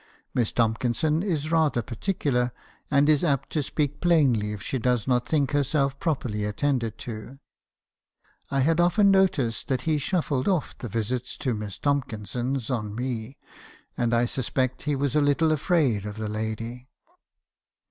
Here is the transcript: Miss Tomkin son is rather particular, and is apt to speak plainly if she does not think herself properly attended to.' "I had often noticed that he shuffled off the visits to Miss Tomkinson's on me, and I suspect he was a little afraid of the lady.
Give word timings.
Miss 0.33 0.51
Tomkin 0.51 0.95
son 0.95 1.21
is 1.21 1.51
rather 1.51 1.83
particular, 1.83 2.51
and 2.89 3.07
is 3.07 3.23
apt 3.23 3.51
to 3.51 3.61
speak 3.61 4.01
plainly 4.01 4.51
if 4.51 4.59
she 4.63 4.79
does 4.79 5.05
not 5.07 5.29
think 5.29 5.51
herself 5.51 5.99
properly 5.99 6.43
attended 6.43 6.97
to.' 6.97 7.37
"I 8.49 8.61
had 8.61 8.79
often 8.79 9.11
noticed 9.11 9.67
that 9.67 9.83
he 9.83 9.99
shuffled 9.99 10.47
off 10.47 10.75
the 10.75 10.87
visits 10.89 11.37
to 11.45 11.53
Miss 11.53 11.77
Tomkinson's 11.77 12.71
on 12.71 12.95
me, 12.95 13.37
and 13.95 14.11
I 14.11 14.25
suspect 14.25 14.81
he 14.89 14.95
was 14.95 15.15
a 15.15 15.21
little 15.21 15.51
afraid 15.51 16.07
of 16.07 16.17
the 16.17 16.27
lady. 16.27 16.89